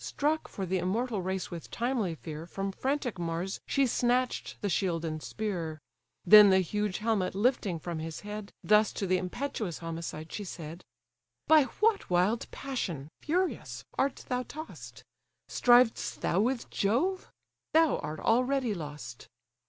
Struck 0.00 0.48
for 0.48 0.66
the 0.66 0.78
immortal 0.78 1.22
race 1.22 1.52
with 1.52 1.70
timely 1.70 2.16
fear, 2.16 2.44
From 2.44 2.72
frantic 2.72 3.20
Mars 3.20 3.60
she 3.68 3.86
snatch'd 3.86 4.56
the 4.60 4.68
shield 4.68 5.04
and 5.04 5.22
spear; 5.22 5.80
Then 6.24 6.50
the 6.50 6.58
huge 6.58 6.98
helmet 6.98 7.36
lifting 7.36 7.78
from 7.78 8.00
his 8.00 8.22
head, 8.22 8.52
Thus 8.64 8.92
to 8.94 9.06
the 9.06 9.16
impetuous 9.16 9.78
homicide 9.78 10.32
she 10.32 10.42
said: 10.42 10.82
"By 11.46 11.66
what 11.78 12.10
wild 12.10 12.50
passion, 12.50 13.10
furious! 13.20 13.84
art 13.96 14.24
thou 14.28 14.42
toss'd? 14.42 15.04
Striv'st 15.48 16.20
thou 16.20 16.40
with 16.40 16.68
Jove? 16.68 17.30
thou 17.72 17.98
art 17.98 18.18
already 18.18 18.74
lost. 18.74 19.28